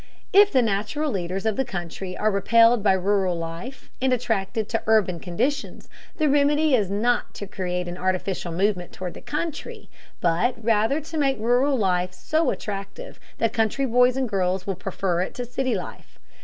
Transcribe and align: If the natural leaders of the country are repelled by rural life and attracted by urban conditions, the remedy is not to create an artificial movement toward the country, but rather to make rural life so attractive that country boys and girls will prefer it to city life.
If 0.33 0.51
the 0.51 0.63
natural 0.63 1.11
leaders 1.11 1.45
of 1.45 1.57
the 1.57 1.63
country 1.63 2.17
are 2.17 2.31
repelled 2.31 2.81
by 2.81 2.93
rural 2.93 3.37
life 3.37 3.91
and 4.01 4.11
attracted 4.11 4.67
by 4.73 4.79
urban 4.87 5.19
conditions, 5.19 5.89
the 6.17 6.27
remedy 6.27 6.73
is 6.73 6.89
not 6.89 7.35
to 7.35 7.45
create 7.45 7.87
an 7.87 7.99
artificial 7.99 8.51
movement 8.51 8.93
toward 8.93 9.13
the 9.13 9.21
country, 9.21 9.91
but 10.19 10.55
rather 10.63 11.01
to 11.01 11.17
make 11.19 11.37
rural 11.39 11.77
life 11.77 12.13
so 12.13 12.49
attractive 12.49 13.19
that 13.37 13.53
country 13.53 13.85
boys 13.85 14.17
and 14.17 14.27
girls 14.27 14.65
will 14.65 14.73
prefer 14.73 15.21
it 15.21 15.35
to 15.35 15.45
city 15.45 15.75
life. 15.75 16.17